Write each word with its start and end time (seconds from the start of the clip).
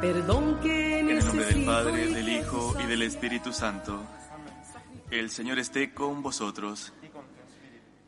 perdón 0.00 0.60
que 0.60 1.00
En 1.00 1.10
el 1.10 1.24
nombre 1.24 1.46
del 1.46 1.64
Padre, 1.64 2.06
del 2.12 2.28
Hijo 2.28 2.76
y 2.82 2.86
del 2.86 3.02
Espíritu 3.02 3.52
Santo. 3.52 4.00
El 5.10 5.30
Señor 5.30 5.58
esté 5.58 5.92
con 5.92 6.22
vosotros. 6.22 6.92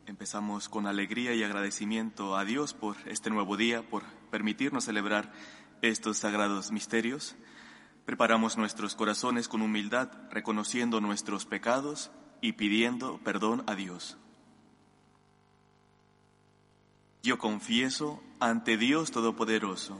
Empezamos 0.05 0.69
con 0.69 0.87
alegría 0.87 1.33
y 1.33 1.43
agradecimiento 1.43 2.37
a 2.37 2.45
Dios 2.45 2.73
por 2.73 2.95
este 3.07 3.29
nuevo 3.29 3.57
día, 3.57 3.81
por 3.81 4.03
permitirnos 4.29 4.85
celebrar 4.85 5.33
estos 5.81 6.17
sagrados 6.17 6.71
misterios. 6.71 7.35
Preparamos 8.05 8.57
nuestros 8.57 8.95
corazones 8.95 9.47
con 9.47 9.61
humildad, 9.61 10.09
reconociendo 10.31 11.01
nuestros 11.01 11.45
pecados 11.45 12.11
y 12.39 12.53
pidiendo 12.53 13.19
perdón 13.23 13.63
a 13.67 13.75
Dios. 13.75 14.17
Yo 17.21 17.37
confieso 17.37 18.23
ante 18.39 18.77
Dios 18.77 19.11
Todopoderoso 19.11 19.99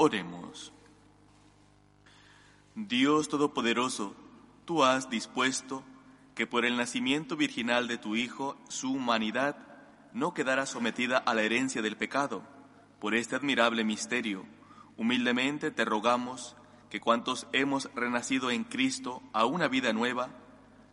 Oremos. 0.00 0.72
Dios 2.76 3.28
Todopoderoso, 3.28 4.14
tú 4.64 4.84
has 4.84 5.10
dispuesto 5.10 5.82
que 6.36 6.46
por 6.46 6.64
el 6.64 6.76
nacimiento 6.76 7.36
virginal 7.36 7.88
de 7.88 7.98
tu 7.98 8.14
Hijo 8.14 8.56
su 8.68 8.92
humanidad 8.92 9.56
no 10.12 10.34
quedara 10.34 10.66
sometida 10.66 11.18
a 11.18 11.34
la 11.34 11.42
herencia 11.42 11.82
del 11.82 11.96
pecado. 11.96 12.44
Por 13.00 13.16
este 13.16 13.34
admirable 13.34 13.82
misterio, 13.82 14.46
humildemente 14.96 15.72
te 15.72 15.84
rogamos 15.84 16.54
que 16.90 17.00
cuantos 17.00 17.48
hemos 17.52 17.92
renacido 17.96 18.52
en 18.52 18.62
Cristo 18.62 19.20
a 19.32 19.46
una 19.46 19.66
vida 19.66 19.92
nueva, 19.92 20.28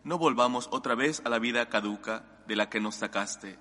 no 0.04 0.18
volvamos 0.18 0.68
otra 0.72 0.96
vez 0.96 1.22
a 1.26 1.30
la 1.30 1.38
vida 1.38 1.70
caduca 1.70 2.26
de 2.48 2.56
la 2.56 2.72
que 2.72 2.80
nos 2.80 2.96
sacaste. 2.96 3.60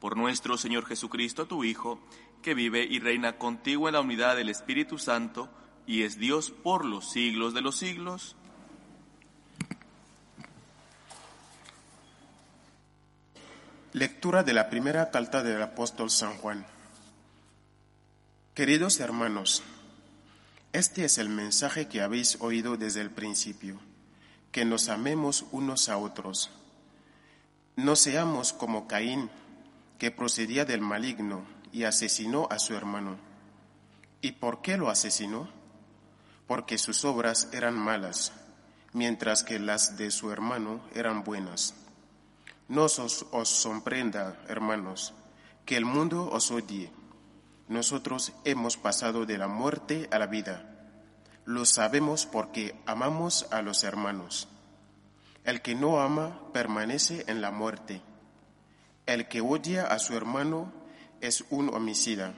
Por 0.00 0.16
nuestro 0.16 0.56
Señor 0.56 0.86
Jesucristo, 0.86 1.46
tu 1.46 1.62
Hijo, 1.62 2.00
que 2.42 2.54
vive 2.54 2.82
y 2.82 2.98
reina 2.98 3.38
contigo 3.38 3.86
en 3.86 3.94
la 3.94 4.00
unidad 4.00 4.34
del 4.34 4.48
Espíritu 4.48 4.98
Santo 4.98 5.48
y 5.86 6.02
es 6.02 6.18
Dios 6.18 6.50
por 6.50 6.84
los 6.84 7.10
siglos 7.10 7.54
de 7.54 7.60
los 7.60 7.76
siglos. 7.76 8.36
Lectura 13.92 14.42
de 14.42 14.54
la 14.54 14.70
primera 14.70 15.10
carta 15.10 15.42
del 15.42 15.60
apóstol 15.60 16.10
San 16.10 16.36
Juan. 16.36 16.64
Queridos 18.54 19.00
hermanos, 19.00 19.62
este 20.72 21.04
es 21.04 21.18
el 21.18 21.28
mensaje 21.28 21.88
que 21.88 22.00
habéis 22.00 22.40
oído 22.40 22.76
desde 22.76 23.00
el 23.00 23.10
principio, 23.10 23.80
que 24.52 24.64
nos 24.64 24.88
amemos 24.88 25.44
unos 25.50 25.88
a 25.88 25.98
otros. 25.98 26.50
No 27.74 27.96
seamos 27.96 28.52
como 28.52 28.86
Caín, 28.86 29.28
que 30.00 30.10
procedía 30.10 30.64
del 30.64 30.80
maligno 30.80 31.44
y 31.72 31.84
asesinó 31.84 32.48
a 32.50 32.58
su 32.58 32.74
hermano. 32.74 33.18
¿Y 34.22 34.32
por 34.32 34.62
qué 34.62 34.78
lo 34.78 34.88
asesinó? 34.88 35.50
Porque 36.46 36.78
sus 36.78 37.04
obras 37.04 37.50
eran 37.52 37.74
malas, 37.74 38.32
mientras 38.94 39.44
que 39.44 39.58
las 39.58 39.98
de 39.98 40.10
su 40.10 40.32
hermano 40.32 40.80
eran 40.94 41.22
buenas. 41.22 41.74
No 42.66 42.84
os, 42.84 43.48
sorprenda, 43.50 44.42
hermanos, 44.48 45.12
que 45.66 45.76
el 45.76 45.84
mundo 45.84 46.30
os 46.32 46.50
odie. 46.50 46.90
Nosotros 47.68 48.32
hemos 48.46 48.78
pasado 48.78 49.26
de 49.26 49.36
la 49.36 49.48
muerte 49.48 50.08
a 50.10 50.18
la 50.18 50.26
vida. 50.26 50.88
Lo 51.44 51.66
sabemos 51.66 52.24
porque 52.24 52.74
amamos 52.86 53.46
a 53.50 53.60
los 53.60 53.84
hermanos. 53.84 54.48
El 55.44 55.60
que 55.60 55.74
no 55.74 56.00
ama 56.00 56.40
permanece 56.54 57.26
en 57.28 57.42
la 57.42 57.50
muerte. 57.50 58.00
El 59.10 59.26
que 59.26 59.40
odia 59.40 59.86
a 59.86 59.98
su 59.98 60.16
hermano 60.16 60.72
es 61.20 61.44
un 61.50 61.68
homicida. 61.74 62.32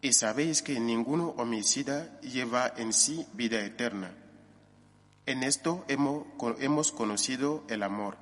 Y 0.00 0.14
sabéis 0.14 0.62
que 0.62 0.80
ninguno 0.80 1.34
homicida 1.36 2.18
lleva 2.22 2.72
en 2.78 2.94
sí 2.94 3.26
vida 3.34 3.62
eterna. 3.62 4.10
En 5.26 5.42
esto 5.42 5.84
hemos, 5.86 6.92
conocido 6.92 7.62
el 7.68 7.82
amor, 7.82 8.16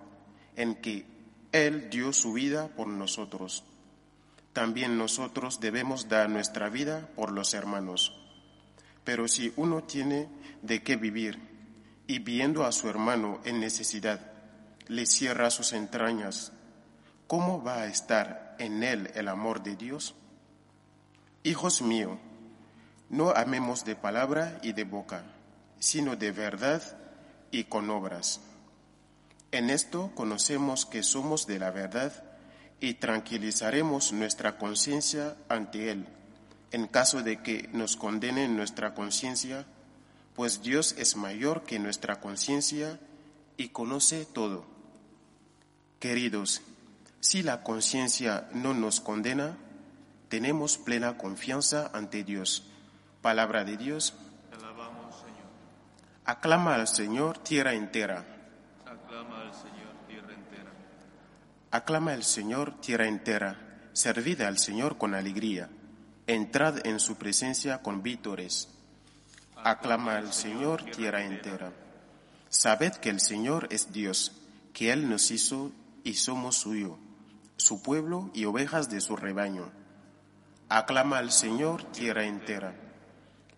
en 0.57 0.75
que 0.75 1.07
Él 1.53 1.89
dio 1.91 2.13
su 2.13 2.33
vida 2.33 2.75
por 2.75 2.89
nosotros. 2.89 3.63
También 4.53 4.99
nosotros 4.99 5.61
debemos 5.61 6.09
dar 6.09 6.29
nuestra 6.29 6.69
vida 6.69 7.09
por 7.15 7.31
los 7.31 7.55
hermanos. 7.55 8.21
Pero 9.05 9.29
si 9.29 9.53
uno 9.55 9.85
tiene 9.85 10.29
de 10.63 10.83
qué 10.83 10.97
vivir 10.97 11.39
y 12.09 12.19
viendo 12.19 12.65
a 12.65 12.73
su 12.73 12.89
hermano 12.89 13.39
en 13.45 13.61
necesidad, 13.61 14.33
le 14.89 15.07
cierra 15.07 15.51
sus 15.51 15.73
entrañas, 15.73 16.53
¿cómo 17.29 17.63
va 17.63 17.83
a 17.83 17.87
estar 17.87 18.57
en 18.59 18.83
él 18.83 19.13
el 19.15 19.29
amor 19.29 19.63
de 19.63 19.77
Dios? 19.77 20.17
Hijos 21.45 21.83
míos, 21.83 22.19
no 23.11 23.31
amemos 23.31 23.85
de 23.85 23.95
palabra 23.95 24.59
y 24.63 24.73
de 24.73 24.83
boca, 24.83 25.23
sino 25.79 26.17
de 26.17 26.33
verdad 26.33 26.83
y 27.53 27.65
con 27.65 27.91
obras. 27.91 28.41
En 29.53 29.71
esto 29.71 30.11
conocemos 30.15 30.85
que 30.85 31.03
somos 31.03 31.47
de 31.47 31.59
la 31.59 31.71
verdad 31.71 32.13
y 32.81 32.95
tranquilizaremos 32.95 34.13
nuestra 34.13 34.59
conciencia 34.59 35.37
ante 35.49 35.91
Él, 35.91 36.07
en 36.71 36.87
caso 36.87 37.23
de 37.23 37.43
que 37.43 37.69
nos 37.73 37.97
condene 37.97 38.49
nuestra 38.49 38.95
conciencia, 38.95 39.67
pues 40.35 40.63
Dios 40.63 40.95
es 40.99 41.17
mayor 41.17 41.65
que 41.65 41.79
nuestra 41.79 42.21
conciencia 42.21 43.01
y 43.57 43.69
conoce 43.71 44.25
todo. 44.25 44.67
Queridos, 45.99 46.63
si 47.21 47.43
la 47.43 47.63
conciencia 47.63 48.49
no 48.53 48.75
nos 48.75 49.01
condena, 49.01 49.57
tenemos 50.29 50.79
plena 50.79 51.17
confianza 51.17 51.91
ante 51.93 52.23
Dios. 52.25 52.65
Palabra 53.23 53.65
de 53.65 53.77
Dios. 53.77 54.15
alabamos, 54.53 55.17
Señor. 55.17 55.49
Aclama 56.25 56.75
al 56.75 56.87
Señor 56.87 57.39
tierra 57.39 57.75
entera. 57.75 58.25
Aclama 58.87 59.43
al 59.43 59.55
Señor 59.55 60.07
tierra 60.07 60.33
entera. 60.33 60.73
Aclama 61.71 62.13
al 62.13 62.25
Señor 62.25 62.81
tierra 62.81 63.09
entera. 63.09 63.57
Servid 63.93 64.43
al 64.43 64.59
Señor 64.59 64.97
con 64.97 65.15
alegría. 65.15 65.69
Entrad 66.27 66.87
en 66.87 67.01
su 67.01 67.17
presencia 67.17 67.83
con 67.83 68.03
vítores. 68.03 68.69
Aclama 69.57 70.19
al 70.19 70.33
Señor 70.33 70.85
tierra 70.85 71.25
entera. 71.25 71.73
Sabed 72.49 72.93
que 72.93 73.11
el 73.11 73.21
Señor 73.21 73.67
es 73.71 73.93
Dios, 73.93 74.33
que 74.73 74.93
Él 74.93 75.09
nos 75.09 75.31
hizo 75.31 75.73
y 76.05 76.15
somos 76.15 76.57
suyo, 76.57 76.99
su 77.59 77.83
pueblo 77.83 78.31
y 78.33 78.45
ovejas 78.45 78.89
de 78.89 79.01
su 79.01 79.17
rebaño. 79.17 79.71
Aclama 80.69 81.19
al 81.19 81.33
Señor 81.33 81.83
tierra 81.93 82.25
entera. 82.25 82.75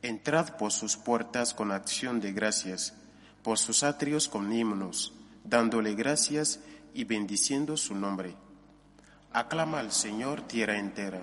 Entrad 0.02 0.56
por 0.56 0.72
sus 0.72 0.96
puertas 0.96 1.52
con 1.52 1.70
acción 1.70 2.18
de 2.18 2.32
gracias, 2.32 2.94
por 3.42 3.58
sus 3.58 3.82
atrios 3.82 4.28
con 4.28 4.50
himnos, 4.50 5.12
dándole 5.44 5.94
gracias 5.94 6.60
y 6.94 7.04
bendiciendo 7.04 7.76
su 7.76 7.94
nombre. 7.94 8.34
Aclama 9.32 9.78
al 9.80 9.92
Señor 9.92 10.42
tierra 10.48 10.78
entera. 10.78 11.20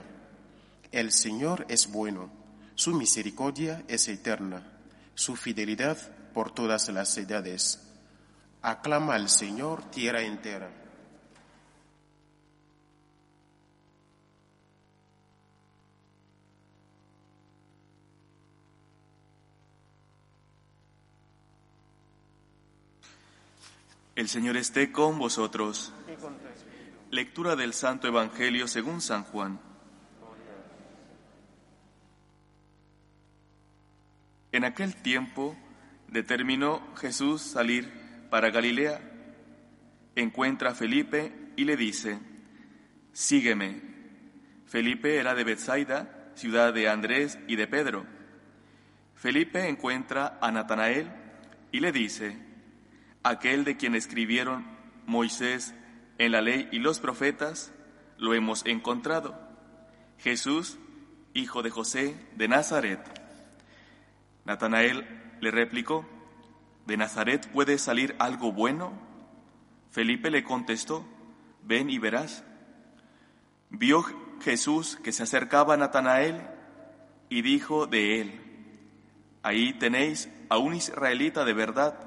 El 0.91 1.11
Señor 1.11 1.65
es 1.69 1.91
bueno, 1.91 2.29
su 2.75 2.93
misericordia 2.93 3.83
es 3.87 4.07
eterna, 4.07 4.61
su 5.15 5.35
fidelidad 5.35 5.97
por 6.33 6.51
todas 6.51 6.87
las 6.89 7.17
edades. 7.17 7.81
Aclama 8.61 9.15
al 9.15 9.29
Señor 9.29 9.89
tierra 9.89 10.21
entera. 10.21 10.86
El 24.17 24.29
Señor 24.29 24.57
esté 24.57 24.91
con 24.91 25.19
vosotros. 25.19 25.93
Lectura 27.11 27.55
del 27.55 27.71
Santo 27.71 28.07
Evangelio 28.07 28.67
según 28.67 28.99
San 28.99 29.23
Juan. 29.23 29.59
En 34.51 34.63
aquel 34.63 34.95
tiempo 34.95 35.55
determinó 36.07 36.81
Jesús 36.95 37.43
salir 37.43 37.93
para 38.31 38.49
Galilea. 38.49 38.99
Encuentra 40.15 40.71
a 40.71 40.73
Felipe 40.73 41.51
y 41.55 41.65
le 41.65 41.77
dice, 41.77 42.17
Sígueme. 43.13 43.83
Felipe 44.65 45.17
era 45.17 45.35
de 45.35 45.43
Bethsaida, 45.43 46.31
ciudad 46.33 46.73
de 46.73 46.89
Andrés 46.89 47.37
y 47.47 47.55
de 47.55 47.67
Pedro. 47.67 48.07
Felipe 49.13 49.69
encuentra 49.69 50.39
a 50.41 50.51
Natanael 50.51 51.11
y 51.71 51.81
le 51.81 51.91
dice, 51.91 52.46
aquel 53.29 53.65
de 53.65 53.77
quien 53.77 53.95
escribieron 53.95 54.65
Moisés 55.05 55.73
en 56.17 56.31
la 56.31 56.41
ley 56.41 56.67
y 56.71 56.79
los 56.79 56.99
profetas, 56.99 57.73
lo 58.17 58.33
hemos 58.33 58.65
encontrado. 58.65 59.39
Jesús, 60.17 60.77
hijo 61.33 61.61
de 61.61 61.69
José 61.69 62.15
de 62.35 62.47
Nazaret. 62.47 62.99
Natanael 64.45 65.05
le 65.41 65.51
replicó, 65.51 66.05
¿de 66.85 66.97
Nazaret 66.97 67.47
puede 67.51 67.77
salir 67.77 68.15
algo 68.17 68.51
bueno? 68.51 68.93
Felipe 69.91 70.31
le 70.31 70.43
contestó, 70.43 71.05
ven 71.63 71.89
y 71.89 71.99
verás. 71.99 72.43
Vio 73.69 74.05
Jesús 74.41 74.97
que 75.03 75.11
se 75.11 75.23
acercaba 75.23 75.73
a 75.73 75.77
Natanael 75.77 76.41
y 77.29 77.41
dijo 77.41 77.87
de 77.87 78.21
él, 78.21 78.41
ahí 79.43 79.73
tenéis 79.73 80.29
a 80.49 80.57
un 80.57 80.75
israelita 80.75 81.43
de 81.43 81.53
verdad 81.53 82.06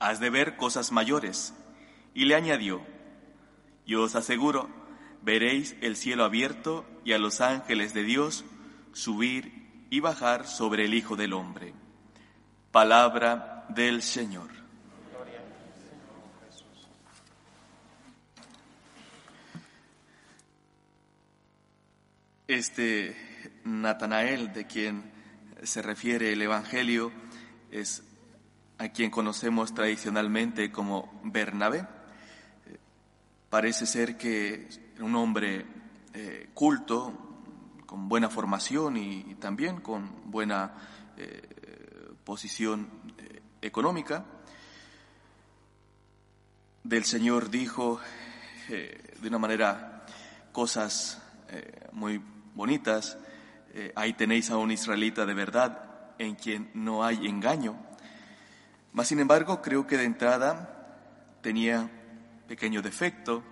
Has 0.00 0.18
de 0.18 0.30
ver 0.30 0.56
cosas 0.56 0.90
mayores. 0.90 1.54
Y 2.14 2.24
le 2.24 2.34
añadió, 2.34 2.84
yo 3.86 4.02
os 4.02 4.16
aseguro, 4.16 4.68
veréis 5.22 5.76
el 5.82 5.94
cielo 5.94 6.24
abierto 6.24 6.84
y 7.04 7.12
a 7.12 7.18
los 7.18 7.40
ángeles 7.40 7.94
de 7.94 8.02
Dios 8.02 8.44
subir 8.92 9.86
y 9.90 10.00
bajar 10.00 10.46
sobre 10.46 10.86
el 10.86 10.94
Hijo 10.94 11.16
del 11.16 11.34
Hombre. 11.34 11.74
Palabra 12.72 13.66
del 13.68 14.02
Señor. 14.02 14.50
Este 22.46 23.60
Natanael 23.64 24.52
de 24.52 24.66
quien 24.66 25.12
se 25.62 25.82
refiere 25.82 26.32
el 26.32 26.42
Evangelio 26.42 27.12
es 27.70 28.02
a 28.80 28.88
quien 28.88 29.10
conocemos 29.10 29.72
tradicionalmente 29.72 30.72
como 30.72 31.20
Bernabé 31.22 31.86
Parece 33.50 33.84
ser 33.84 34.16
que 34.16 34.68
un 35.00 35.16
hombre 35.16 35.66
eh, 36.14 36.50
culto, 36.54 37.12
con 37.84 38.08
buena 38.08 38.30
formación 38.30 38.96
y, 38.96 39.34
también 39.40 39.80
con 39.80 40.30
buena 40.30 40.72
eh, 41.16 41.42
posición 42.22 42.88
eh, 43.18 43.42
económica. 43.60 44.24
Del 46.84 47.04
Señor 47.04 47.50
dijo 47.50 48.00
de 48.68 49.26
una 49.26 49.38
manera 49.38 50.06
cosas 50.52 51.20
muy 51.90 52.22
bonitas, 52.54 53.18
ahí 53.96 54.12
tenéis 54.12 54.50
a 54.50 54.58
un 54.58 54.70
israelita 54.70 55.26
de 55.26 55.34
verdad 55.34 56.14
en 56.18 56.36
quien 56.36 56.70
no 56.74 57.04
hay 57.04 57.26
engaño. 57.26 57.89
Mas, 58.92 59.08
sin 59.08 59.20
embargo, 59.20 59.62
creo 59.62 59.86
que 59.86 59.96
de 59.96 60.04
entrada 60.04 61.38
tenía 61.42 61.88
pequeño 62.48 62.82
defecto, 62.82 63.42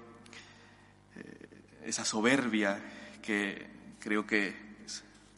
eh, 1.16 1.48
esa 1.84 2.04
soberbia 2.04 2.80
que 3.22 3.66
creo 4.00 4.26
que 4.26 4.68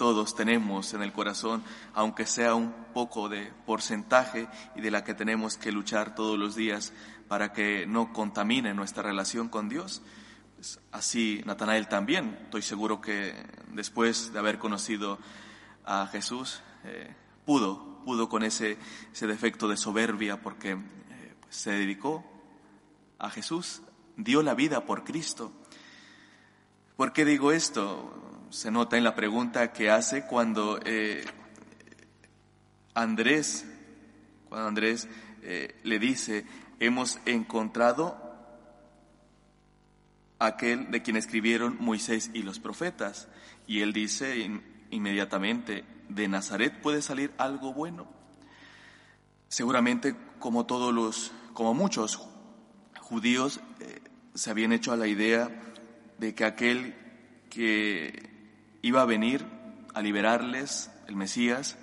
todos 0.00 0.34
tenemos 0.34 0.94
en 0.94 1.02
el 1.02 1.12
corazón, 1.12 1.62
aunque 1.92 2.24
sea 2.24 2.54
un 2.54 2.72
poco 2.94 3.28
de 3.28 3.52
porcentaje 3.66 4.48
y 4.74 4.80
de 4.80 4.90
la 4.90 5.04
que 5.04 5.12
tenemos 5.12 5.58
que 5.58 5.72
luchar 5.72 6.14
todos 6.14 6.38
los 6.38 6.56
días 6.56 6.94
para 7.28 7.52
que 7.52 7.86
no 7.86 8.10
contamine 8.10 8.72
nuestra 8.72 9.02
relación 9.02 9.50
con 9.50 9.68
Dios. 9.68 10.00
Pues 10.56 10.80
así 10.90 11.42
Natanael 11.44 11.86
también, 11.86 12.38
estoy 12.44 12.62
seguro 12.62 13.02
que 13.02 13.34
después 13.74 14.32
de 14.32 14.38
haber 14.38 14.58
conocido 14.58 15.18
a 15.84 16.06
Jesús, 16.06 16.62
eh, 16.84 17.14
pudo, 17.44 17.89
pudo 18.04 18.28
con 18.28 18.42
ese, 18.42 18.78
ese 19.12 19.26
defecto 19.26 19.68
de 19.68 19.76
soberbia 19.76 20.40
porque 20.40 20.72
eh, 20.72 21.34
pues 21.40 21.56
se 21.56 21.72
dedicó 21.72 22.24
a 23.18 23.30
Jesús, 23.30 23.82
dio 24.16 24.42
la 24.42 24.54
vida 24.54 24.84
por 24.84 25.04
Cristo. 25.04 25.52
¿Por 26.96 27.12
qué 27.12 27.24
digo 27.24 27.52
esto? 27.52 28.46
Se 28.50 28.70
nota 28.70 28.98
en 28.98 29.04
la 29.04 29.14
pregunta 29.14 29.72
que 29.72 29.90
hace 29.90 30.26
cuando 30.26 30.80
eh, 30.84 31.24
Andrés, 32.94 33.66
cuando 34.48 34.68
Andrés 34.68 35.08
eh, 35.42 35.80
le 35.84 35.98
dice, 35.98 36.44
hemos 36.80 37.18
encontrado 37.24 38.30
aquel 40.38 40.90
de 40.90 41.02
quien 41.02 41.16
escribieron 41.16 41.76
Moisés 41.78 42.30
y 42.34 42.42
los 42.42 42.58
profetas. 42.58 43.28
Y 43.66 43.80
él 43.80 43.92
dice 43.92 44.50
inmediatamente, 44.90 45.84
¿de 46.10 46.28
Nazaret 46.28 46.80
puede 46.80 47.02
salir 47.02 47.32
algo 47.38 47.72
bueno? 47.72 48.06
Seguramente 49.48 50.14
como 50.38 50.66
todos 50.66 50.92
los, 50.92 51.32
como 51.54 51.74
muchos 51.74 52.20
judíos 53.00 53.60
eh, 53.80 54.00
se 54.34 54.50
habían 54.50 54.72
hecho 54.72 54.92
a 54.92 54.96
la 54.96 55.06
idea 55.06 55.50
de 56.18 56.34
que 56.34 56.44
aquel 56.44 56.94
que 57.48 58.30
iba 58.82 59.02
a 59.02 59.06
venir 59.06 59.44
a 59.94 60.02
liberarles, 60.02 60.90
el 61.08 61.16
Mesías, 61.16 61.76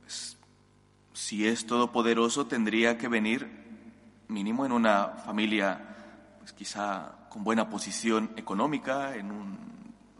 pues, 0.00 0.36
si 1.14 1.46
es 1.46 1.66
todopoderoso, 1.66 2.46
tendría 2.46 2.98
que 2.98 3.08
venir 3.08 3.48
mínimo 4.28 4.66
en 4.66 4.72
una 4.72 5.08
familia, 5.08 6.36
pues 6.40 6.52
quizá 6.52 7.28
con 7.28 7.44
buena 7.44 7.70
posición 7.70 8.32
económica, 8.36 9.16
en 9.16 9.30
un 9.30 9.58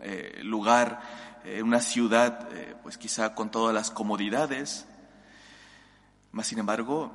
eh, 0.01 0.41
lugar, 0.43 1.01
eh, 1.45 1.63
una 1.63 1.81
ciudad, 1.81 2.49
pues 2.83 2.99
quizá 2.99 3.35
con 3.35 3.51
todas 3.51 3.75
las 3.75 3.91
comodidades. 3.91 4.87
Mas, 6.33 6.47
sin 6.47 6.59
embargo, 6.59 7.13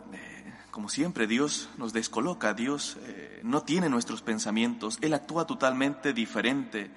como 0.78 0.90
siempre, 0.90 1.26
Dios 1.26 1.70
nos 1.78 1.92
descoloca, 1.92 2.54
Dios 2.54 2.98
eh, 3.02 3.40
no 3.42 3.64
tiene 3.64 3.90
nuestros 3.90 4.22
pensamientos, 4.22 5.00
Él 5.02 5.16
actúa 5.16 5.48
totalmente 5.48 6.14
diferente. 6.14 6.92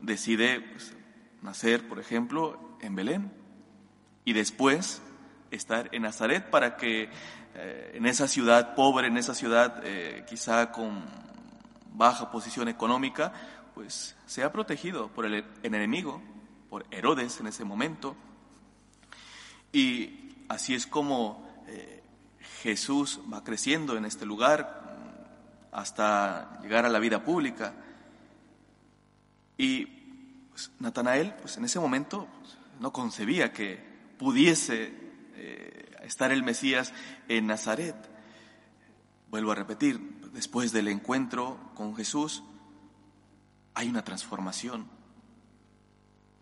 Decide 0.00 0.62
pues, 0.62 0.94
nacer, 1.42 1.86
por 1.86 2.00
ejemplo, 2.00 2.78
en 2.80 2.94
Belén 2.94 3.30
y 4.24 4.32
después 4.32 5.02
estar 5.50 5.90
en 5.92 6.00
Nazaret 6.00 6.48
para 6.48 6.78
que 6.78 7.10
eh, 7.54 7.92
en 7.92 8.06
esa 8.06 8.26
ciudad 8.26 8.74
pobre, 8.74 9.08
en 9.08 9.18
esa 9.18 9.34
ciudad 9.34 9.82
eh, 9.84 10.24
quizá 10.26 10.72
con 10.72 11.04
baja 11.92 12.30
posición 12.30 12.68
económica, 12.68 13.34
pues 13.74 14.15
sea 14.26 14.52
protegido 14.52 15.08
por 15.08 15.24
el 15.26 15.44
enemigo, 15.62 16.20
por 16.68 16.84
Herodes 16.90 17.40
en 17.40 17.46
ese 17.46 17.64
momento. 17.64 18.16
Y 19.72 20.34
así 20.48 20.74
es 20.74 20.86
como 20.86 21.46
Jesús 22.62 23.20
va 23.32 23.44
creciendo 23.44 23.96
en 23.96 24.04
este 24.04 24.26
lugar 24.26 24.86
hasta 25.72 26.58
llegar 26.62 26.86
a 26.86 26.88
la 26.88 26.98
vida 26.98 27.22
pública. 27.22 27.74
Y 29.58 29.86
pues, 30.50 30.70
Natanael, 30.80 31.34
pues 31.34 31.56
en 31.58 31.64
ese 31.64 31.78
momento 31.78 32.26
pues, 32.40 32.56
no 32.80 32.92
concebía 32.92 33.52
que 33.52 33.78
pudiese 34.18 34.92
eh, 35.34 35.96
estar 36.02 36.32
el 36.32 36.42
Mesías 36.42 36.92
en 37.28 37.46
Nazaret. 37.46 37.94
Vuelvo 39.30 39.52
a 39.52 39.54
repetir, 39.54 40.00
después 40.32 40.72
del 40.72 40.88
encuentro 40.88 41.58
con 41.74 41.94
Jesús, 41.94 42.42
hay 43.76 43.90
una 43.90 44.02
transformación, 44.02 44.86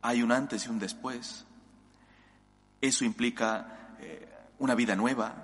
hay 0.03 0.23
un 0.23 0.31
antes 0.31 0.67
y 0.67 0.69
un 0.69 0.79
después. 0.79 1.45
Eso 2.81 3.05
implica 3.05 3.97
eh, 3.99 4.33
una 4.61 4.77
vida 4.77 4.95
nueva, 4.95 5.35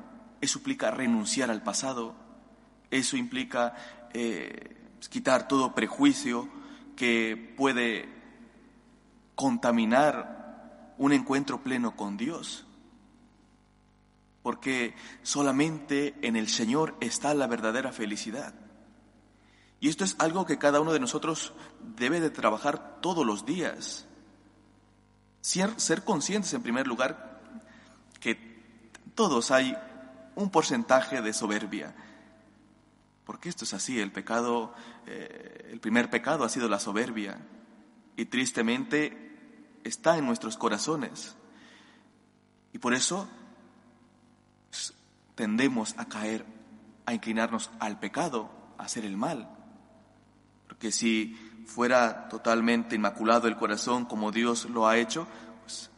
eso 0.40 0.60
implica 0.60 0.92
renunciar 0.92 1.50
al 1.50 1.64
pasado, 1.64 2.14
eso 2.92 3.16
implica 3.16 3.74
eh, 4.14 4.92
quitar 5.08 5.48
todo 5.48 5.74
prejuicio 5.74 6.48
que 6.94 7.54
puede 7.56 8.08
contaminar 9.34 10.94
un 10.96 11.12
encuentro 11.12 11.60
pleno 11.60 11.96
con 11.96 12.16
Dios. 12.16 12.66
Porque 14.44 14.94
solamente 15.24 16.14
en 16.22 16.36
el 16.36 16.46
Señor 16.46 16.96
está 17.00 17.34
la 17.34 17.48
verdadera 17.48 17.90
felicidad. 17.90 18.54
Y 19.80 19.88
esto 19.88 20.04
es 20.04 20.14
algo 20.18 20.44
que 20.44 20.58
cada 20.58 20.80
uno 20.80 20.92
de 20.92 21.00
nosotros 21.00 21.54
debe 21.96 22.20
de 22.20 22.28
trabajar 22.28 23.00
todos 23.00 23.24
los 23.24 23.46
días. 23.46 24.06
Ser, 25.40 26.04
conscientes, 26.04 26.52
en 26.52 26.62
primer 26.62 26.86
lugar, 26.86 27.40
que 28.20 28.34
todos 29.14 29.50
hay 29.50 29.74
un 30.34 30.50
porcentaje 30.50 31.22
de 31.22 31.32
soberbia. 31.32 31.94
Porque 33.24 33.48
esto 33.48 33.64
es 33.64 33.72
así, 33.72 33.98
el 33.98 34.12
pecado, 34.12 34.74
eh, 35.06 35.70
el 35.72 35.80
primer 35.80 36.10
pecado 36.10 36.44
ha 36.44 36.50
sido 36.50 36.68
la 36.68 36.78
soberbia 36.78 37.38
y 38.16 38.26
tristemente 38.26 39.78
está 39.82 40.18
en 40.18 40.26
nuestros 40.26 40.58
corazones. 40.58 41.36
Y 42.74 42.78
por 42.78 42.92
eso 42.92 43.26
tendemos 45.34 45.94
a 45.96 46.06
caer, 46.06 46.44
a 47.06 47.14
inclinarnos 47.14 47.70
al 47.80 47.98
pecado, 47.98 48.50
a 48.76 48.82
hacer 48.82 49.06
el 49.06 49.16
mal. 49.16 49.56
Porque 50.80 50.92
si 50.92 51.36
fuera 51.66 52.26
totalmente 52.30 52.96
inmaculado 52.96 53.46
el 53.46 53.58
corazón 53.58 54.06
como 54.06 54.32
Dios 54.32 54.64
lo 54.64 54.88
ha 54.88 54.96
hecho, 54.96 55.26
pues 55.60 55.90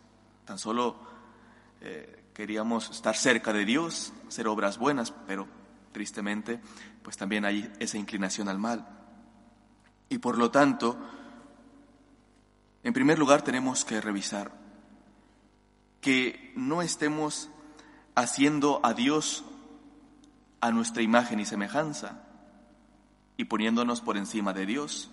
tan 0.45 0.59
solo 0.59 0.97
eh, 1.81 2.25
queríamos 2.35 2.91
estar 2.91 3.15
cerca 3.15 3.53
de 3.53 3.65
Dios, 3.65 4.13
hacer 4.27 4.49
obras 4.49 4.79
buenas, 4.79 5.13
pero 5.29 5.47
tristemente 5.93 6.61
pues 7.01 7.17
también 7.17 7.45
hay 7.45 7.73
esa 7.79 7.97
inclinación 7.97 8.49
al 8.49 8.59
mal. 8.59 8.89
Y 10.09 10.19
por 10.19 10.37
lo 10.37 10.51
tanto, 10.51 10.99
en 12.83 12.93
primer 12.93 13.21
lugar 13.21 13.43
tenemos 13.43 13.85
que 13.85 14.01
revisar 14.01 14.51
que 16.01 16.53
no 16.57 16.83
estemos 16.83 17.51
haciendo 18.17 18.81
a 18.83 18.95
Dios 18.95 19.45
a 20.61 20.73
nuestra 20.73 21.03
imagen 21.03 21.39
y 21.39 21.45
semejanza 21.45 22.32
y 23.43 23.45
poniéndonos 23.45 24.01
por 24.01 24.17
encima 24.17 24.53
de 24.53 24.67
Dios. 24.67 25.11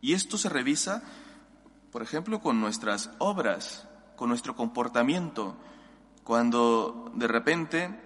Y 0.00 0.12
esto 0.12 0.38
se 0.38 0.48
revisa, 0.48 1.02
por 1.90 2.02
ejemplo, 2.02 2.40
con 2.40 2.60
nuestras 2.60 3.10
obras, 3.18 3.88
con 4.14 4.28
nuestro 4.28 4.54
comportamiento, 4.54 5.56
cuando 6.22 7.10
de 7.16 7.26
repente 7.26 8.00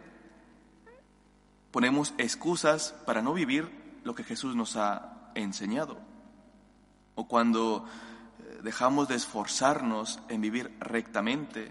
ponemos 1.70 2.14
excusas 2.16 2.94
para 3.04 3.20
no 3.20 3.34
vivir 3.34 4.00
lo 4.04 4.14
que 4.14 4.24
Jesús 4.24 4.56
nos 4.56 4.76
ha 4.76 5.30
enseñado, 5.34 5.98
o 7.14 7.28
cuando 7.28 7.84
eh, 8.38 8.60
dejamos 8.62 9.06
de 9.08 9.16
esforzarnos 9.16 10.18
en 10.30 10.40
vivir 10.40 10.74
rectamente, 10.80 11.70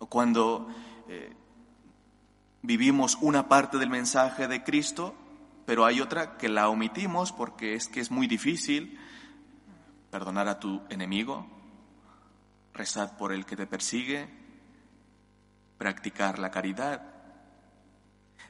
o 0.00 0.06
cuando 0.06 0.66
eh, 1.08 1.32
vivimos 2.62 3.18
una 3.20 3.48
parte 3.48 3.78
del 3.78 3.90
mensaje 3.90 4.48
de 4.48 4.62
Cristo, 4.62 5.14
pero 5.66 5.84
hay 5.84 6.00
otra 6.00 6.36
que 6.38 6.48
la 6.48 6.68
omitimos 6.68 7.32
porque 7.32 7.74
es 7.74 7.88
que 7.88 8.00
es 8.00 8.10
muy 8.10 8.26
difícil 8.26 8.98
perdonar 10.10 10.48
a 10.48 10.60
tu 10.60 10.82
enemigo, 10.88 11.46
rezar 12.72 13.16
por 13.16 13.32
el 13.32 13.44
que 13.44 13.56
te 13.56 13.66
persigue, 13.66 14.28
practicar 15.78 16.38
la 16.38 16.50
caridad, 16.50 17.02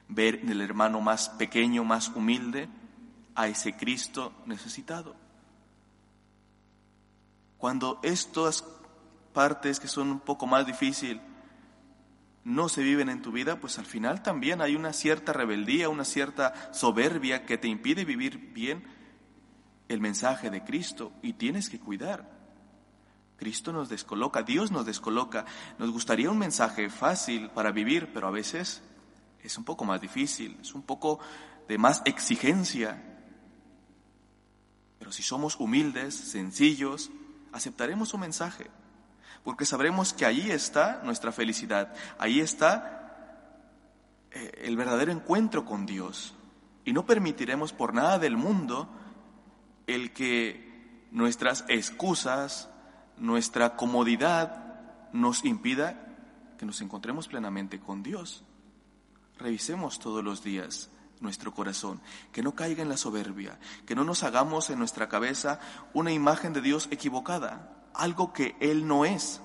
ver 0.09 0.37
en 0.37 0.51
el 0.51 0.61
hermano 0.61 1.01
más 1.01 1.31
pequeño, 1.31 1.85
más 1.85 2.09
humilde, 2.09 2.69
a 3.35 3.49
ese 3.49 3.75
Cristo 3.77 4.33
necesitado. 4.45 5.17
Cuando 7.57 7.99
estas 8.03 8.65
partes 9.33 9.81
que 9.81 9.89
son 9.89 10.11
un 10.11 10.21
poco 10.21 10.47
más 10.47 10.67
difíciles 10.67 11.23
no 12.45 12.69
se 12.69 12.83
viven 12.83 13.09
en 13.09 13.23
tu 13.23 13.31
vida, 13.31 13.61
pues 13.61 13.79
al 13.79 13.87
final 13.87 14.23
también 14.23 14.61
hay 14.61 14.75
una 14.75 14.93
cierta 14.93 15.33
rebeldía, 15.33 15.89
una 15.89 16.05
cierta 16.05 16.73
soberbia 16.73 17.47
que 17.47 17.59
te 17.59 17.69
impide 17.69 18.05
vivir 18.05 18.53
bien 18.53 18.85
el 19.89 20.01
mensaje 20.01 20.51
de 20.51 20.65
Cristo 20.65 21.13
y 21.23 21.35
tienes 21.35 21.71
que 21.71 21.79
cuidar. 21.79 22.31
Cristo 23.37 23.73
nos 23.73 23.89
descoloca, 23.89 24.43
Dios 24.43 24.71
nos 24.71 24.87
descoloca. 24.87 25.45
Nos 25.79 25.91
gustaría 25.91 26.31
un 26.31 26.39
mensaje 26.39 26.91
fácil 26.91 27.51
para 27.51 27.73
vivir, 27.73 28.13
pero 28.13 28.29
a 28.29 28.33
veces 28.33 28.83
es 29.43 29.59
un 29.59 29.65
poco 29.65 29.85
más 29.85 30.01
difícil, 30.01 30.59
es 30.61 30.75
un 30.75 30.83
poco 30.83 31.21
de 31.69 31.79
más 31.79 32.03
exigencia. 32.05 33.03
Pero 34.99 35.13
si 35.13 35.23
somos 35.23 35.57
humildes, 35.57 36.15
sencillos, 36.15 37.11
aceptaremos 37.53 38.09
su 38.09 38.19
mensaje 38.19 38.71
porque 39.45 39.67
sabremos 39.67 40.13
que 40.13 40.25
ahí 40.25 40.51
está 40.51 41.01
nuestra 41.05 41.33
felicidad, 41.33 41.95
ahí 42.19 42.41
está 42.41 43.03
eh, 44.31 44.63
el 44.65 44.77
verdadero 44.77 45.13
encuentro 45.13 45.65
con 45.65 45.87
Dios. 45.87 46.35
Y 46.85 46.93
no 46.93 47.07
permitiremos 47.07 47.73
por 47.73 47.95
nada 47.95 48.19
del 48.19 48.37
mundo 48.37 48.89
el 49.87 50.13
que 50.13 51.07
nuestras 51.11 51.65
excusas, 51.69 52.69
nuestra 53.17 53.77
comodidad 53.77 55.11
nos 55.13 55.45
impida 55.45 56.07
que 56.59 56.67
nos 56.67 56.81
encontremos 56.81 57.29
plenamente 57.29 57.81
con 57.81 58.03
Dios. 58.03 58.45
Revisemos 59.39 59.99
todos 59.99 60.23
los 60.23 60.43
días 60.43 60.91
nuestro 61.21 61.53
corazón, 61.53 62.01
que 62.33 62.43
no 62.43 62.55
caiga 62.55 62.83
en 62.83 62.89
la 62.89 62.97
soberbia, 62.97 63.59
que 63.87 63.95
no 63.95 64.05
nos 64.05 64.23
hagamos 64.23 64.71
en 64.71 64.79
nuestra 64.79 65.09
cabeza 65.09 65.61
una 65.95 66.13
imagen 66.13 66.53
de 66.53 66.61
Dios 66.61 66.89
equivocada, 66.91 67.82
algo 67.95 68.33
que 68.33 68.57
Él 68.61 68.87
no 68.87 69.05
es, 69.05 69.41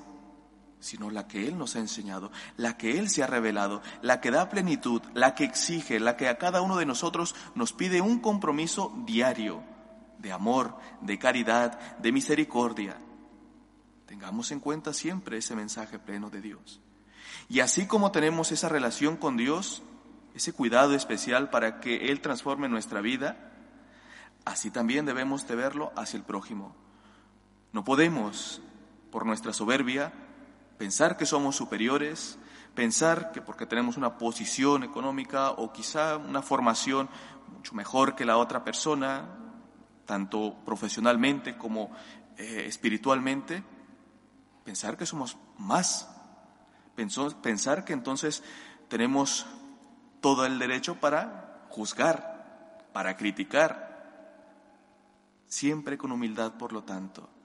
sino 0.80 1.10
la 1.10 1.28
que 1.28 1.48
Él 1.48 1.58
nos 1.58 1.76
ha 1.76 1.80
enseñado, 1.80 2.32
la 2.56 2.78
que 2.78 2.98
Él 2.98 3.10
se 3.10 3.24
ha 3.24 3.28
revelado, 3.28 3.82
la 4.02 4.22
que 4.22 4.32
da 4.32 4.50
plenitud, 4.50 5.02
la 5.14 5.36
que 5.36 5.44
exige, 5.44 6.00
la 6.00 6.18
que 6.18 6.30
a 6.30 6.38
cada 6.38 6.62
uno 6.62 6.78
de 6.78 6.86
nosotros 6.86 7.36
nos 7.56 7.74
pide 7.74 8.02
un 8.02 8.20
compromiso 8.20 8.94
diario 9.06 9.64
de 10.20 10.32
amor, 10.32 10.78
de 11.02 11.20
caridad, 11.20 11.80
de 11.98 12.12
misericordia. 12.12 12.98
Tengamos 14.06 14.52
en 14.52 14.60
cuenta 14.60 14.94
siempre 14.94 15.38
ese 15.38 15.56
mensaje 15.56 16.00
pleno 16.00 16.30
de 16.30 16.42
Dios. 16.42 16.80
Y 17.50 17.60
así 17.60 17.88
como 17.88 18.12
tenemos 18.12 18.52
esa 18.52 18.70
relación 18.70 19.18
con 19.18 19.38
Dios, 19.38 19.84
ese 20.34 20.54
cuidado 20.54 20.94
especial 20.94 21.50
para 21.50 21.80
que 21.80 22.10
Él 22.10 22.22
transforme 22.22 22.70
nuestra 22.70 23.02
vida, 23.02 23.52
así 24.46 24.72
también 24.72 25.06
debemos 25.06 25.48
de 25.48 25.56
verlo 25.56 25.92
hacia 25.96 26.18
el 26.18 26.24
prójimo. 26.24 26.76
No 27.74 27.84
podemos, 27.84 28.62
por 29.12 29.26
nuestra 29.26 29.54
soberbia, 29.54 30.14
pensar 30.78 31.18
que 31.18 31.26
somos 31.26 31.56
superiores, 31.56 32.38
pensar 32.76 33.32
que 33.32 33.42
porque 33.42 33.66
tenemos 33.66 33.98
una 33.98 34.18
posición 34.18 34.84
económica 34.84 35.52
o 35.52 35.74
quizá 35.74 36.18
una 36.18 36.42
formación 36.42 37.10
mucho 37.52 37.74
mejor 37.76 38.16
que 38.16 38.26
la 38.26 38.38
otra 38.38 38.64
persona, 38.64 39.26
tanto 40.06 40.56
profesionalmente 40.66 41.58
como 41.58 41.92
eh, 42.38 42.66
espiritualmente, 42.68 43.64
pensar 44.64 44.98
que 44.98 45.06
somos 45.06 45.38
más, 45.58 46.10
pensar 46.96 47.84
que 47.84 47.94
entonces 47.94 48.44
tenemos 48.88 49.46
todo 50.22 50.46
el 50.46 50.60
derecho 50.60 50.96
para 50.96 51.66
juzgar, 51.70 52.88
para 52.94 53.18
criticar, 53.18 53.86
siempre 55.48 55.98
con 55.98 56.12
humildad, 56.12 56.54
por 56.54 56.74
lo 56.74 56.84
tanto 56.84 57.37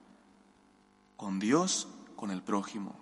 con 1.23 1.39
Dios, 1.39 1.87
con 2.17 2.33
el 2.33 2.43
prójimo, 2.43 2.97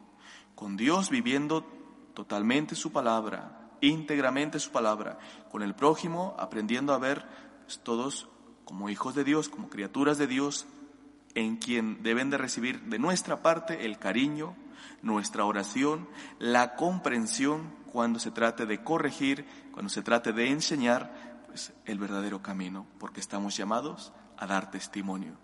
con 0.54 0.76
Dios 0.76 1.08
viviendo 1.08 1.64
totalmente 2.12 2.74
su 2.74 2.92
palabra, 2.92 3.70
íntegramente 3.80 4.60
su 4.60 4.72
palabra, 4.72 5.18
con 5.50 5.62
el 5.62 5.74
prójimo 5.74 6.36
aprendiendo 6.38 6.92
a 6.92 6.98
ver 6.98 7.24
pues, 7.64 7.78
todos 7.78 8.28
como 8.66 8.90
hijos 8.90 9.14
de 9.14 9.24
Dios, 9.24 9.48
como 9.48 9.70
criaturas 9.70 10.18
de 10.18 10.26
Dios, 10.26 10.66
en 11.34 11.56
quien 11.56 12.02
deben 12.02 12.28
de 12.28 12.36
recibir 12.36 12.82
de 12.90 12.98
nuestra 12.98 13.40
parte 13.40 13.86
el 13.86 13.98
cariño, 13.98 14.54
nuestra 15.00 15.46
oración, 15.46 16.06
la 16.38 16.76
comprensión 16.76 17.74
cuando 17.90 18.18
se 18.18 18.30
trate 18.30 18.66
de 18.66 18.84
corregir, 18.84 19.46
cuando 19.72 19.88
se 19.88 20.02
trate 20.02 20.34
de 20.34 20.50
enseñar 20.50 21.40
pues, 21.46 21.72
el 21.86 21.98
verdadero 21.98 22.42
camino, 22.42 22.84
porque 22.98 23.20
estamos 23.20 23.56
llamados 23.56 24.12
a 24.40 24.46
dar 24.46 24.70
testimonio. 24.70 25.36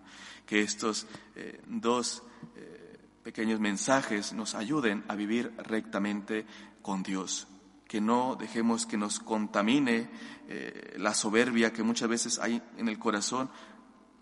Que 0.44 0.62
estos 0.62 1.06
eh, 1.36 1.60
dos 1.66 2.22
eh, 2.56 2.98
pequeños 3.22 3.60
mensajes 3.60 4.32
nos 4.32 4.54
ayuden 4.54 5.04
a 5.08 5.14
vivir 5.14 5.52
rectamente 5.58 6.46
con 6.82 7.02
Dios. 7.02 7.46
Que 7.86 8.00
no 8.00 8.36
dejemos 8.36 8.86
que 8.86 8.96
nos 8.96 9.20
contamine 9.20 10.10
eh, 10.48 10.94
la 10.98 11.14
soberbia 11.14 11.72
que 11.72 11.82
muchas 11.82 12.08
veces 12.08 12.38
hay 12.38 12.60
en 12.76 12.88
el 12.88 12.98
corazón 12.98 13.50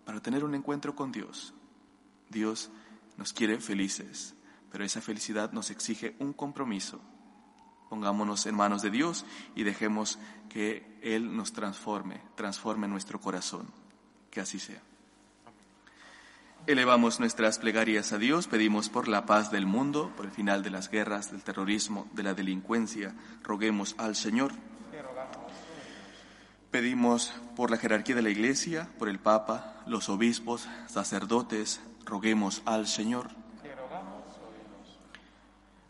para 0.05 0.21
tener 0.21 0.45
un 0.45 0.55
encuentro 0.55 0.95
con 0.95 1.13
Dios. 1.13 1.55
Dios 2.29 2.71
nos 3.17 3.33
quiere 3.33 3.61
felices, 3.61 4.35
pero 4.71 4.85
esa 4.85 5.01
felicidad 5.01 5.53
nos 5.53 5.71
exige 5.71 6.17
un 6.19 6.33
compromiso. 6.33 7.01
Pongámonos 7.89 8.45
en 8.47 8.57
manos 8.57 8.83
de 8.83 8.91
Dios 8.91 9.25
y 9.55 9.63
dejemos 9.63 10.19
que 10.49 10.99
Él 11.03 11.37
nos 11.37 11.53
transforme, 11.53 12.21
transforme 12.35 12.89
nuestro 12.89 13.21
corazón. 13.21 13.84
Que 14.35 14.41
así 14.41 14.59
sea. 14.59 14.83
Elevamos 16.67 17.21
nuestras 17.21 17.59
plegarias 17.59 18.13
a 18.13 18.19
Dios, 18.19 18.49
pedimos 18.49 18.89
por 18.89 19.07
la 19.07 19.27
paz 19.27 19.51
del 19.51 19.67
mundo, 19.67 20.13
por 20.17 20.27
el 20.27 20.33
final 20.33 20.63
de 20.63 20.71
las 20.71 20.91
guerras, 20.91 21.31
del 21.31 21.43
terrorismo, 21.43 22.09
de 22.15 22.23
la 22.23 22.35
delincuencia. 22.35 23.15
Roguemos 23.43 23.95
al 23.99 24.17
Señor. 24.17 24.53
Pedimos 26.71 27.33
por 27.55 27.71
la 27.71 27.77
jerarquía 27.77 28.17
de 28.17 28.23
la 28.23 28.31
Iglesia, 28.31 28.89
por 28.99 29.09
el 29.09 29.21
Papa, 29.21 29.83
los 29.87 30.09
obispos, 30.09 30.67
sacerdotes. 30.89 31.81
Roguemos 32.05 32.63
al 32.65 32.89
Señor. 32.89 33.29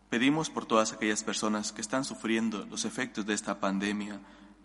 Pedimos 0.09 0.49
por 0.49 0.65
todas 0.65 0.93
aquellas 0.93 1.23
personas 1.23 1.71
que 1.71 1.81
están 1.81 2.03
sufriendo 2.03 2.65
los 2.69 2.85
efectos 2.85 3.25
de 3.25 3.33
esta 3.33 3.59
pandemia, 3.59 4.19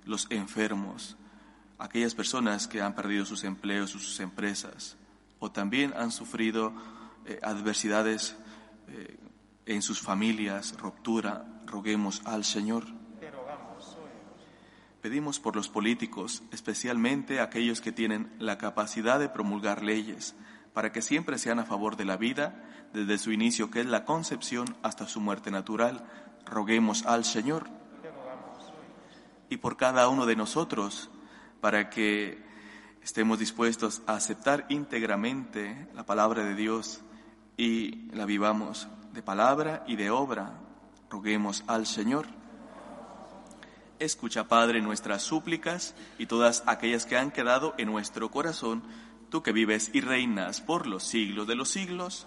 los 0.05 0.27
enfermos, 0.31 1.17
aquellas 1.81 2.15
personas 2.15 2.69
que 2.69 2.83
han 2.83 2.95
perdido 2.95 3.25
sus 3.25 3.43
empleos, 3.45 3.91
sus 3.91 4.21
empresas, 4.21 4.97
o 5.39 5.51
también 5.51 5.95
han 5.97 6.13
sufrido 6.13 6.73
eh, 7.25 7.41
adversidades 7.43 8.37
eh, 8.89 9.19
en 9.67 9.83
sus 9.83 10.01
familias, 10.01 10.75
ruptura, 10.79 11.47
roguemos 11.67 12.23
al 12.25 12.45
Señor. 12.45 12.85
Pedimos 15.01 15.41
por 15.41 15.57
los 15.57 15.71
políticos, 15.71 16.43
especialmente 16.53 17.41
aquellos 17.41 17.81
que 17.81 17.93
tienen 17.93 18.31
la 18.39 18.59
capacidad 18.59 19.19
de 19.19 19.31
promulgar 19.31 19.83
leyes, 19.83 20.35
para 20.75 20.93
que 20.93 21.01
siempre 21.01 21.39
sean 21.39 21.59
a 21.59 21.65
favor 21.65 21.97
de 21.97 22.05
la 22.05 22.19
vida, 22.19 22.63
desde 22.93 23.17
su 23.17 23.33
inicio, 23.33 23.71
que 23.71 23.81
es 23.81 23.87
la 23.87 24.05
concepción, 24.05 24.77
hasta 24.83 25.09
su 25.09 25.21
muerte 25.21 25.51
natural. 25.51 26.05
Roguemos 26.45 27.07
al 27.07 27.25
Señor. 27.25 27.69
Y 29.49 29.57
por 29.57 29.79
cada 29.79 30.09
uno 30.09 30.27
de 30.27 30.37
nosotros, 30.37 31.11
para 31.61 31.91
que 31.91 32.39
estemos 33.03 33.39
dispuestos 33.39 34.03
a 34.07 34.15
aceptar 34.15 34.67
íntegramente 34.69 35.89
la 35.95 36.05
palabra 36.05 36.45
de 36.45 36.55
Dios 36.55 37.01
y 37.57 38.11
la 38.13 38.25
vivamos 38.27 38.89
de 39.13 39.23
palabra 39.23 39.85
y 39.87 39.97
de 39.97 40.11
obra. 40.11 40.53
Roguemos 41.11 41.65
al 41.67 41.87
Señor. 41.87 42.27
Escucha, 43.99 44.49
Padre, 44.49 44.81
nuestras 44.81 45.23
súplicas 45.23 45.95
y 46.19 46.27
todas 46.27 46.63
aquellas 46.67 47.05
que 47.05 47.19
han 47.19 47.31
quedado 47.31 47.75
en 47.77 47.91
nuestro 47.91 48.31
corazón, 48.31 48.83
tú 49.29 49.43
que 49.43 49.53
vives 49.53 49.91
y 49.93 50.01
reinas 50.01 50.61
por 50.61 50.87
los 50.87 51.05
siglos 51.05 51.47
de 51.47 51.55
los 51.55 51.69
siglos. 51.69 52.27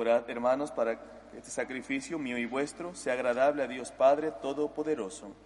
Orad, 0.00 0.30
hermanos, 0.30 0.70
para 0.72 0.98
que 0.98 1.36
este 1.36 1.50
sacrificio 1.50 2.18
mío 2.18 2.38
y 2.38 2.46
vuestro 2.46 2.94
sea 2.94 3.12
agradable 3.12 3.62
a 3.62 3.66
Dios 3.66 3.92
Padre 3.92 4.32
Todopoderoso. 4.40 5.36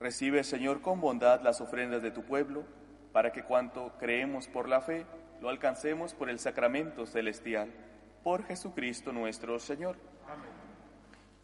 Recibe, 0.00 0.42
Señor, 0.42 0.80
con 0.80 1.02
bondad 1.02 1.42
las 1.42 1.60
ofrendas 1.60 2.00
de 2.00 2.10
tu 2.10 2.22
pueblo, 2.22 2.64
para 3.12 3.32
que 3.32 3.44
cuanto 3.44 3.92
creemos 3.98 4.48
por 4.48 4.66
la 4.66 4.80
fe, 4.80 5.04
lo 5.42 5.50
alcancemos 5.50 6.14
por 6.14 6.30
el 6.30 6.38
sacramento 6.38 7.04
celestial. 7.04 7.70
Por 8.22 8.44
Jesucristo 8.44 9.12
nuestro 9.12 9.58
Señor. 9.58 10.13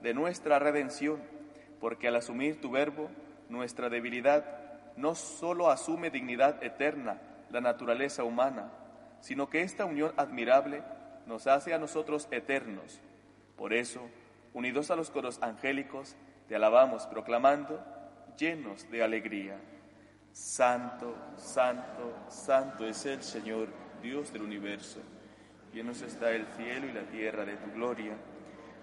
de 0.00 0.14
nuestra 0.14 0.58
redención, 0.58 1.20
porque 1.80 2.08
al 2.08 2.16
asumir 2.16 2.60
tu 2.60 2.70
verbo, 2.70 3.10
nuestra 3.48 3.88
debilidad 3.88 4.44
no 4.96 5.14
sólo 5.14 5.70
asume 5.70 6.10
dignidad 6.10 6.62
eterna, 6.62 7.20
la 7.50 7.60
naturaleza 7.60 8.24
humana, 8.24 8.70
sino 9.20 9.48
que 9.48 9.62
esta 9.62 9.84
unión 9.84 10.12
admirable 10.16 10.82
nos 11.26 11.46
hace 11.46 11.74
a 11.74 11.78
nosotros 11.78 12.28
eternos. 12.30 13.00
Por 13.56 13.72
eso, 13.72 14.00
unidos 14.52 14.90
a 14.90 14.96
los 14.96 15.10
coros 15.10 15.38
angélicos, 15.42 16.16
te 16.48 16.56
alabamos 16.56 17.06
proclamando, 17.06 17.80
llenos 18.36 18.90
de 18.90 19.02
alegría. 19.02 19.58
Santo, 20.32 21.14
santo, 21.36 22.12
santo 22.28 22.86
es 22.86 23.06
el 23.06 23.22
Señor, 23.22 23.68
Dios 24.02 24.32
del 24.32 24.42
universo. 24.42 25.00
Llenos 25.72 26.02
está 26.02 26.30
el 26.32 26.46
cielo 26.56 26.88
y 26.88 26.92
la 26.92 27.02
tierra 27.02 27.44
de 27.44 27.56
tu 27.56 27.70
gloria. 27.72 28.16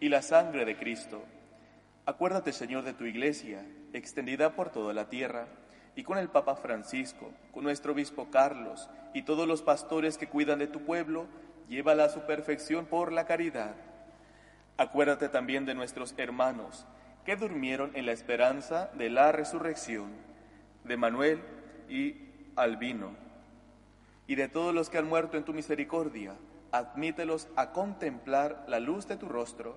y 0.00 0.08
la 0.08 0.22
sangre 0.22 0.64
de 0.64 0.76
Cristo. 0.76 1.22
Acuérdate, 2.06 2.52
Señor, 2.52 2.84
de 2.84 2.94
tu 2.94 3.04
iglesia, 3.04 3.64
extendida 3.92 4.54
por 4.54 4.70
toda 4.70 4.94
la 4.94 5.08
tierra, 5.08 5.46
y 5.98 6.04
con 6.04 6.16
el 6.16 6.28
Papa 6.28 6.54
Francisco, 6.54 7.32
con 7.50 7.64
nuestro 7.64 7.92
obispo 7.92 8.28
Carlos 8.30 8.88
y 9.14 9.22
todos 9.22 9.48
los 9.48 9.62
pastores 9.62 10.16
que 10.16 10.28
cuidan 10.28 10.60
de 10.60 10.68
tu 10.68 10.84
pueblo, 10.84 11.26
llévala 11.68 12.04
a 12.04 12.08
su 12.08 12.20
perfección 12.20 12.86
por 12.86 13.10
la 13.10 13.26
caridad. 13.26 13.74
Acuérdate 14.76 15.28
también 15.28 15.66
de 15.66 15.74
nuestros 15.74 16.14
hermanos 16.16 16.86
que 17.24 17.34
durmieron 17.34 17.90
en 17.94 18.06
la 18.06 18.12
esperanza 18.12 18.90
de 18.94 19.10
la 19.10 19.32
resurrección, 19.32 20.12
de 20.84 20.96
Manuel 20.96 21.42
y 21.88 22.14
Albino, 22.54 23.16
y 24.28 24.36
de 24.36 24.46
todos 24.46 24.72
los 24.72 24.90
que 24.90 24.98
han 24.98 25.08
muerto 25.08 25.36
en 25.36 25.44
tu 25.44 25.52
misericordia. 25.52 26.36
Admítelos 26.70 27.48
a 27.56 27.72
contemplar 27.72 28.64
la 28.68 28.78
luz 28.78 29.08
de 29.08 29.16
tu 29.16 29.28
rostro 29.28 29.76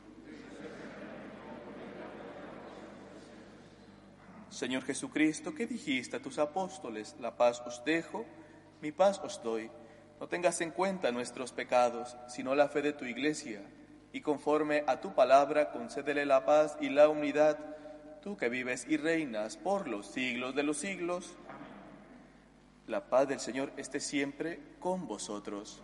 Señor 4.61 4.83
Jesucristo, 4.83 5.55
¿qué 5.55 5.65
dijiste 5.65 6.17
a 6.17 6.21
tus 6.21 6.37
apóstoles? 6.37 7.15
La 7.19 7.35
paz 7.35 7.63
os 7.65 7.83
dejo, 7.83 8.27
mi 8.79 8.91
paz 8.91 9.19
os 9.23 9.41
doy. 9.41 9.71
No 10.19 10.27
tengas 10.27 10.61
en 10.61 10.69
cuenta 10.69 11.11
nuestros 11.11 11.51
pecados, 11.51 12.15
sino 12.27 12.53
la 12.53 12.69
fe 12.69 12.83
de 12.83 12.93
tu 12.93 13.05
iglesia, 13.05 13.63
y 14.13 14.21
conforme 14.21 14.83
a 14.85 15.01
tu 15.01 15.15
palabra 15.15 15.71
concédele 15.71 16.27
la 16.27 16.45
paz 16.45 16.77
y 16.79 16.89
la 16.89 17.09
unidad, 17.09 17.57
tú 18.21 18.37
que 18.37 18.49
vives 18.49 18.85
y 18.87 18.97
reinas 18.97 19.57
por 19.57 19.87
los 19.87 20.05
siglos 20.05 20.53
de 20.53 20.61
los 20.61 20.77
siglos. 20.77 21.35
La 22.85 23.09
paz 23.09 23.29
del 23.29 23.39
Señor 23.39 23.73
esté 23.77 23.99
siempre 23.99 24.59
con 24.79 25.07
vosotros. 25.07 25.81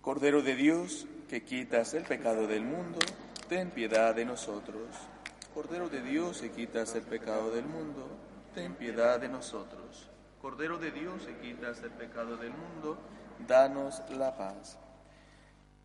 Cordero 0.00 0.40
de 0.40 0.56
Dios, 0.56 1.06
que 1.28 1.44
quitas 1.44 1.92
el 1.92 2.04
pecado 2.04 2.46
del 2.46 2.64
mundo, 2.64 3.00
ten 3.50 3.70
piedad 3.70 4.14
de 4.14 4.24
nosotros. 4.24 4.86
Cordero 5.54 5.88
de 5.88 6.00
Dios, 6.00 6.40
que 6.40 6.50
quitas 6.52 6.94
el 6.94 7.02
pecado 7.02 7.50
del 7.50 7.64
mundo, 7.64 8.06
ten 8.54 8.74
piedad 8.74 9.18
de 9.18 9.28
nosotros. 9.28 10.08
Cordero 10.40 10.78
de 10.78 10.92
Dios, 10.92 11.26
que 11.26 11.36
quitas 11.38 11.82
el 11.82 11.90
pecado 11.90 12.36
del 12.36 12.52
mundo, 12.52 12.96
danos 13.48 14.00
la 14.10 14.36
paz. 14.36 14.78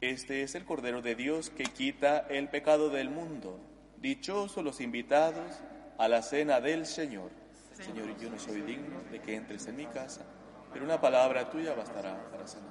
Este 0.01 0.43
es 0.43 0.53
el 0.53 0.65
Cordero 0.65 1.01
de 1.01 1.15
Dios 1.15 1.49
que 1.49 1.63
quita 1.63 2.19
el 2.29 2.47
pecado 2.49 2.89
del 2.89 3.09
mundo. 3.09 3.59
Dichosos 3.97 4.63
los 4.63 4.81
invitados 4.81 5.61
a 5.97 6.07
la 6.07 6.21
cena 6.21 6.61
del 6.61 6.85
Señor. 6.85 7.31
Señor, 7.73 8.15
yo 8.19 8.29
no 8.29 8.37
soy 8.37 8.61
digno 8.61 9.01
de 9.11 9.19
que 9.19 9.35
entres 9.35 9.65
en 9.65 9.77
mi 9.77 9.87
casa, 9.87 10.25
pero 10.71 10.85
una 10.85 11.01
palabra 11.01 11.49
tuya 11.49 11.73
bastará 11.73 12.29
para 12.29 12.45
sanar. 12.45 12.69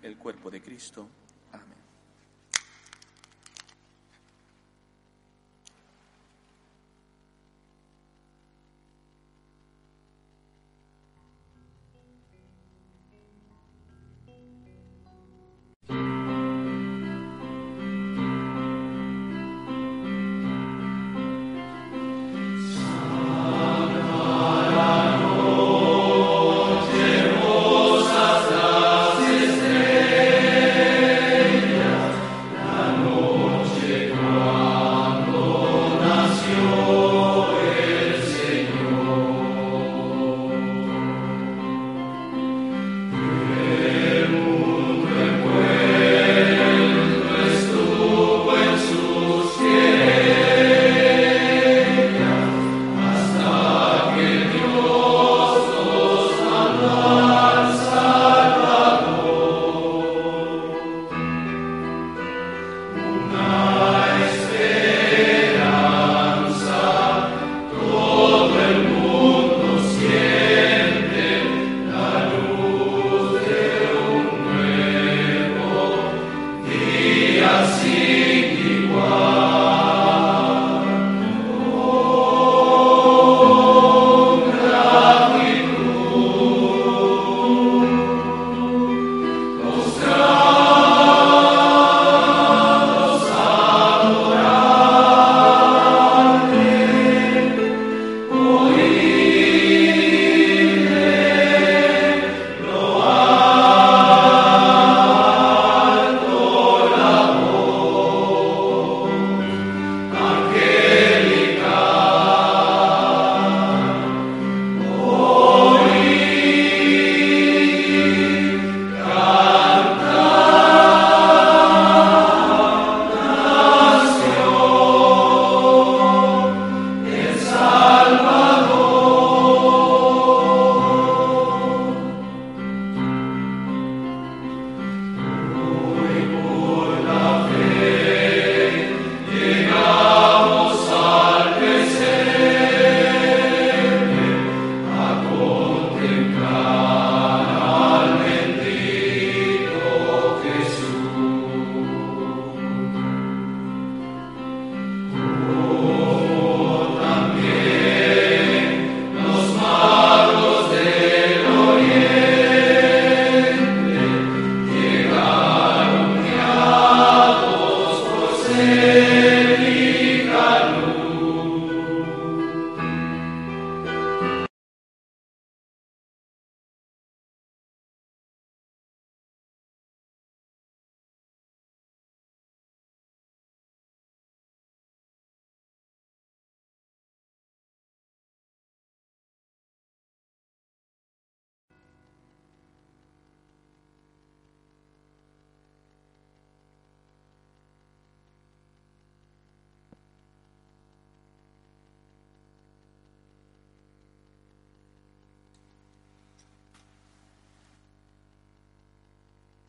El 0.00 0.16
cuerpo 0.16 0.48
de 0.48 0.62
Cristo 0.62 1.08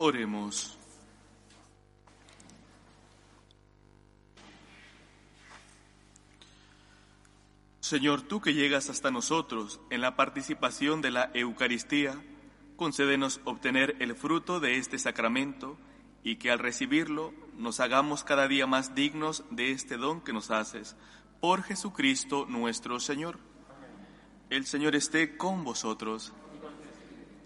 Oremos. 0.06 0.76
Señor, 7.80 8.20
tú 8.20 8.42
que 8.42 8.52
llegas 8.52 8.90
hasta 8.90 9.10
nosotros 9.10 9.80
en 9.88 10.02
la 10.02 10.14
participación 10.14 11.00
de 11.00 11.10
la 11.10 11.30
Eucaristía, 11.32 12.22
concédenos 12.76 13.40
obtener 13.44 13.96
el 14.00 14.14
fruto 14.14 14.60
de 14.60 14.76
este 14.76 14.98
sacramento 14.98 15.78
y 16.22 16.36
que 16.36 16.50
al 16.50 16.58
recibirlo 16.58 17.32
nos 17.56 17.80
hagamos 17.80 18.24
cada 18.24 18.46
día 18.46 18.66
más 18.66 18.94
dignos 18.94 19.44
de 19.50 19.70
este 19.70 19.96
don 19.96 20.20
que 20.20 20.34
nos 20.34 20.50
haces. 20.50 20.96
Por 21.40 21.62
Jesucristo 21.62 22.44
nuestro 22.46 23.00
Señor. 23.00 23.38
El 24.50 24.66
Señor 24.66 24.96
esté 24.96 25.38
con 25.38 25.64
vosotros. 25.64 26.34